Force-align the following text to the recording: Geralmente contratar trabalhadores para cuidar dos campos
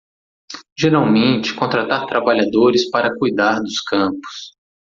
Geralmente 0.75 1.53
contratar 1.55 2.07
trabalhadores 2.07 2.89
para 2.89 3.15
cuidar 3.15 3.59
dos 3.59 3.79
campos 3.81 4.55